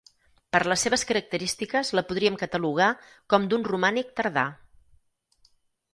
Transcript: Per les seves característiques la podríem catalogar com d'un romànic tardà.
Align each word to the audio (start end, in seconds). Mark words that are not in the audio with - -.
Per 0.55 0.59
les 0.71 0.85
seves 0.87 1.03
característiques 1.09 1.93
la 1.99 2.03
podríem 2.11 2.39
catalogar 2.45 2.89
com 3.35 3.47
d'un 3.53 3.69
romànic 3.73 4.11
tardà. 4.21 4.47